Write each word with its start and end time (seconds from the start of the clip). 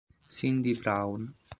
Cindy 0.27 0.73
Brown 0.81 1.29